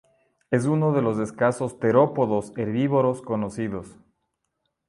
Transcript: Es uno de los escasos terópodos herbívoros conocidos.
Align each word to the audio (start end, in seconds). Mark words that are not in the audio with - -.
Es 0.49 0.65
uno 0.65 0.93
de 0.93 1.03
los 1.03 1.19
escasos 1.19 1.77
terópodos 1.79 2.53
herbívoros 2.57 3.21
conocidos. 3.21 3.99